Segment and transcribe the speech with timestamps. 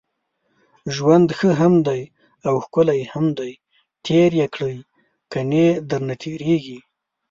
[0.95, 2.01] ژوند ښه هم دی
[2.49, 3.51] اوښکلی هم دی
[4.05, 4.77] تېر يې کړئ،
[5.31, 6.79] کني درنه تېريږي